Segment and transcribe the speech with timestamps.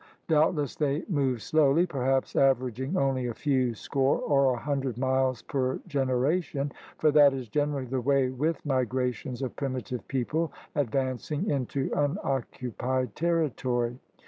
[0.27, 5.79] Doubtless they moved slowly, perhaps averaging only a few score or a hundred miles per
[5.87, 13.13] generation, for that is generally the way with migrations of primitive people advancing into unoccupied
[13.13, 13.99] terri tory.